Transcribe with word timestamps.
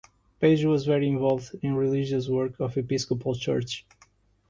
Page 0.39 0.65
was 0.65 0.87
very 0.87 1.07
involved 1.07 1.53
in 1.61 1.75
religious 1.75 2.27
work 2.27 2.59
of 2.59 2.73
the 2.73 2.79
Episcopal 2.79 3.35
church. 3.35 3.85